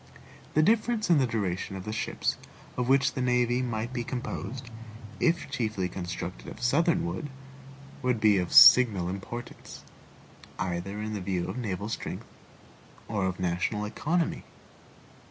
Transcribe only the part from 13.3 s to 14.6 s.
national economy.